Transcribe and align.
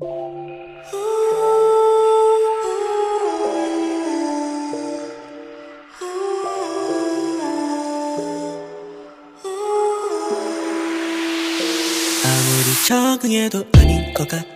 아무리 0.00 0.10
적응해도 12.86 13.64
아닌 13.74 14.14
것 14.14 14.28
같아. 14.28 14.46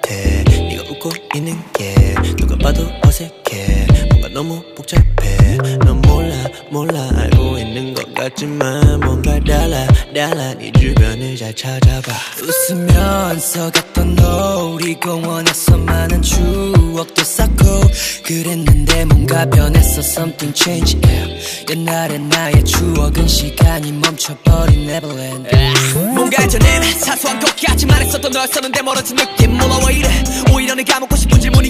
네가 0.47 0.85
웃고 0.89 1.11
있는 1.35 1.59
게 1.73 1.93
누가 2.37 2.57
봐도 2.59 2.87
어색해 3.05 3.92
너무 4.33 4.63
복잡해. 4.75 5.59
넌 5.85 6.01
몰라 6.03 6.35
몰라. 6.71 7.11
알고 7.17 7.59
있는 7.59 7.95
것 7.95 8.15
같지만 8.15 9.01
뭔가 9.01 9.39
달라 9.41 9.87
달라. 10.15 10.55
네 10.55 10.73
주변을 10.73 11.37
잘 11.37 11.55
찾아봐. 11.55 12.13
웃으면서 12.43 13.71
갔던 13.71 14.15
놀이 14.15 14.95
공원에서 14.95 15.77
많은 15.79 16.23
추억도 16.23 17.23
쌓고 17.23 17.65
그랬는데 18.25 19.05
뭔가 19.07 19.45
변했어. 19.47 20.01
Something 20.01 20.57
changed 20.57 21.07
yeah. 21.07 21.67
옛날의 21.71 22.19
나의 22.21 22.65
추억은 22.65 23.29
시간이 23.29 23.93
멈춰버린 23.93 24.89
Neverland. 24.89 25.49
뭔가 26.15 26.47
전엔 26.47 26.83
사소한 26.99 27.39
것까지만 27.41 28.03
했었던 28.03 28.33
너였었는데 28.33 28.83
멀어진 28.83 29.17
느낌. 29.17 29.59
몰라 29.59 29.79
왜 29.87 29.95
이래. 29.97 30.09
오히려 30.53 30.75
내가 30.75 30.99
묻고 31.01 31.17
싶은 31.17 31.41
질문 31.41 31.62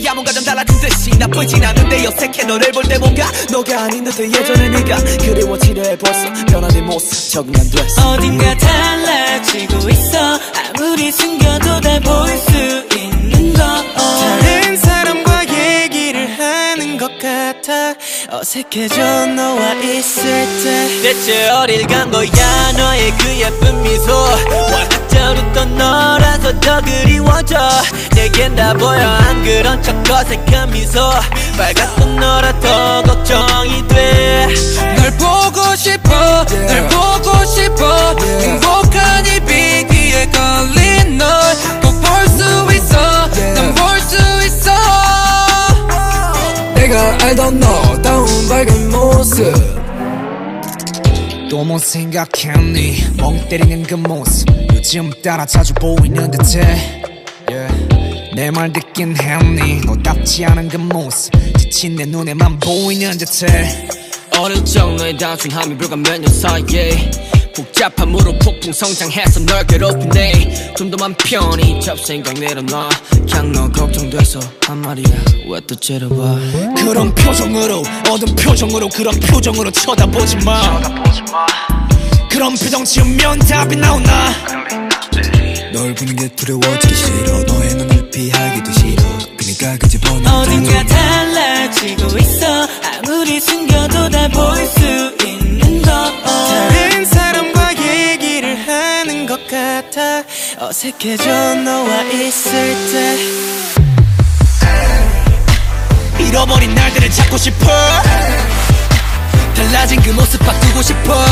듯이 1.02 1.10
나쁘진 1.18 1.64
않은데 1.64 2.06
어색해 2.06 2.44
너를 2.44 2.70
볼 2.70 2.84
때 2.84 2.96
뭔가 2.96 3.24
너가 3.50 3.82
아닌 3.84 4.04
듯해 4.04 4.28
예전의 4.30 4.70
네가 4.70 4.96
그리워지려 5.18 5.82
해 5.82 5.96
벌써 5.98 6.32
변한 6.46 6.70
네 6.70 6.80
모습 6.80 7.10
적응 7.32 7.52
안 7.58 7.68
됐어 7.70 8.10
어딘가 8.12 8.56
달라지고 8.56 9.88
있어. 9.90 10.38
아무리 10.78 11.10
숨겨도 11.10 11.80
다 11.80 11.98
보일 12.00 12.38
수 12.38 12.86
있는 12.96 13.52
거. 13.54 13.62
다른 13.96 14.76
사람과 14.76 15.44
얘기를 15.48 16.38
하는 16.38 16.96
것 16.98 17.10
같아. 17.18 17.94
어색해져 18.30 19.26
너와 19.26 19.72
있을 19.82 20.22
때. 20.62 21.02
대체 21.02 21.48
어딜 21.50 21.84
간 21.88 22.10
거야? 22.12 22.72
너의 22.76 23.12
그 23.18 23.40
예쁜 23.40 23.82
미소 23.82 24.12
웃던 25.30 25.76
너라서 25.76 26.58
더 26.60 26.80
그리워져. 26.80 27.56
내겐 28.14 28.56
다 28.56 28.74
보여. 28.74 28.98
안 29.00 29.42
그런 29.44 29.82
척 29.82 29.94
어색한 30.10 30.70
미소. 30.70 31.10
밝았던 31.56 32.16
너라 32.16 32.58
더 32.60 33.02
걱정이 33.02 33.86
돼. 33.88 34.48
널 34.96 35.10
보고 35.16 35.74
싶어. 35.76 36.44
널 36.44 36.88
보고 36.88 37.44
싶어. 37.44 38.16
행복한 38.40 39.26
이 39.26 39.40
비기에 39.40 40.30
걸린 40.30 41.18
널 41.18 41.28
꼭 41.82 42.00
볼 42.02 42.28
수 42.28 42.42
있어. 42.74 43.28
난 43.54 43.74
볼 43.74 44.00
수 44.00 44.16
있어. 44.46 44.70
내가 46.74 47.18
알던 47.24 47.60
너다운 47.60 48.26
밝은 48.48 48.90
모습. 48.90 49.52
또뭐 51.50 51.78
생각했니? 51.78 53.04
멍 53.18 53.46
때리는 53.48 53.82
그 53.82 53.94
모습 53.94 54.46
요즘 54.84 55.12
따라 55.22 55.46
자주 55.46 55.72
보이는 55.74 56.28
듯해. 56.28 57.02
내말 58.34 58.72
듣긴 58.72 59.16
했니? 59.16 59.80
너답지 59.86 60.44
않은 60.44 60.68
그 60.68 60.76
모습 60.76 61.32
지친 61.56 61.94
내 61.94 62.04
눈에만 62.04 62.58
보이는 62.58 63.16
듯해. 63.16 63.86
어릴 64.36 64.64
적 64.64 64.92
너의 64.96 65.16
단순함이 65.16 65.76
불과 65.78 65.94
몇 65.94 66.18
년 66.18 66.26
사이에 66.26 67.10
복잡함으로 67.54 68.36
폭풍 68.40 68.72
성장해서 68.72 69.40
널 69.46 69.64
괴롭히네. 69.68 70.74
좀 70.76 70.90
더 70.90 70.96
맘 70.98 71.14
편히 71.14 71.80
잡생각 71.80 72.34
내려놔. 72.34 72.88
그냥 73.30 73.52
너 73.52 73.68
걱정돼서 73.70 74.40
한 74.66 74.78
말이야. 74.82 75.06
왜 75.48 75.60
또 75.60 75.76
째려봐? 75.76 76.38
그런 76.76 77.14
표정으로 77.14 77.84
어두운 78.10 78.34
표정으로 78.34 78.88
그런 78.88 79.14
표정으로 79.20 79.70
쳐다보지 79.70 80.36
마. 80.44 80.80
그런 82.28 82.54
표정 82.56 82.82
지으면 82.84 83.38
답이 83.40 83.76
나오나 83.76 84.32
널 85.72 85.94
보는 85.94 86.16
게 86.16 86.28
두려워지기 86.28 86.94
싫어. 86.94 87.42
너의 87.44 87.74
눈을 87.74 88.10
피하기도 88.10 88.72
싫어. 88.72 89.02
그니까 89.36 89.76
그 89.78 89.88
집어넣는 89.88 90.30
어딘가 90.30 90.84
달라지고 90.84 92.18
있어. 92.18 92.68
아무리 92.84 93.40
숨겨도 93.40 94.10
다 94.10 94.28
보일 94.28 94.66
수 94.66 95.16
있는 95.26 95.82
거. 95.82 95.90
다른 96.22 97.04
사람과 97.04 97.74
얘기를 97.76 98.56
하는 98.68 99.26
것 99.26 99.46
같아. 99.48 100.22
어색해져 100.58 101.54
너와 101.56 102.02
있을 102.04 102.52
때. 102.92 103.18
잃어버린 106.20 106.74
날들을 106.74 107.10
찾고 107.10 107.36
싶어 107.36 107.66
달라진 109.62 110.02
그 110.02 110.10
모습 110.10 110.40
바꾸고 110.40 110.82
싶어. 110.82 111.24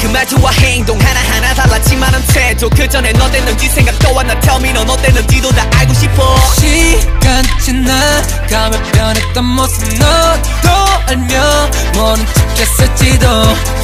그 0.00 0.06
말투와 0.08 0.50
행동 0.50 0.98
하나하나 1.00 1.54
달랐지만은 1.54 2.20
태도 2.26 2.68
그 2.70 2.88
전에 2.88 3.12
너 3.12 3.30
됐는지 3.30 3.68
생각도 3.68 4.18
안나 4.18 4.38
Tell 4.40 4.60
me 4.60 4.72
넌 4.72 4.90
어땠는지도 4.90 5.50
다 5.50 5.64
알고 5.76 5.94
싶어. 5.94 6.36
시간 6.58 7.44
지나가며 7.62 8.82
변했던 8.92 9.44
모습 9.44 9.84
너도 9.98 10.68
알면 11.06 11.70
모른 11.94 12.26
척 12.26 12.58
했을지도. 12.58 13.26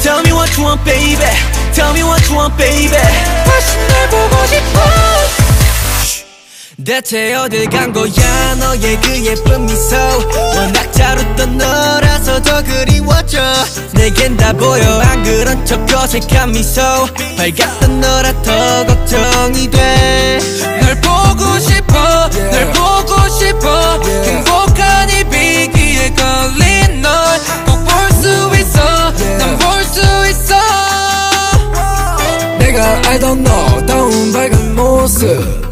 Tell 0.01 0.19
me 0.19 0.33
what 0.33 0.51
you 0.59 0.67
want 0.67 0.83
baby. 0.83 1.23
Tell 1.73 1.91
me 1.91 2.03
what 2.03 2.21
you 2.29 2.37
want 2.37 2.57
baby. 2.57 2.97
다시 3.45 3.77
널 3.87 4.09
보고 4.09 4.45
싶어 4.47 5.22
대체 6.83 7.33
어딜 7.35 7.69
간 7.69 7.93
거야? 7.93 8.55
너의 8.55 8.99
그 9.01 9.25
예쁜 9.25 9.65
미소. 9.65 9.95
워낙 10.55 10.91
잘 10.91 11.17
웃던 11.17 11.57
너라서 11.57 12.41
더 12.41 12.61
그리워져. 12.63 13.39
내겐 13.93 14.35
다 14.37 14.51
보여. 14.53 14.83
안 15.01 15.23
그런 15.23 15.65
척 15.65 15.79
어색한 15.89 16.51
미소. 16.51 16.81
밝았던 17.37 18.01
너라 18.01 18.33
더 18.41 18.85
걱정이 18.87 19.69
돼. 19.69 20.39
널 20.81 20.99
보고 20.99 21.57
싶어. 21.59 22.29
널 22.51 22.71
보고 22.73 23.29
싶어. 23.29 24.01
행복한 24.25 25.09
이 25.09 25.23
비기에 25.23 26.13
걸린 26.15 27.01
널 27.01 27.11
꼭 27.65 27.85
볼 27.85 28.11
수 28.11 28.51
있어. 28.59 29.11
난 29.37 29.57
볼 29.59 29.83
수 29.85 30.01
있어. 30.29 30.55
내가 32.59 33.09
알던 33.09 33.43
너 33.43 33.85
다운 33.85 34.33
밝은 34.33 34.75
모습 34.75 35.62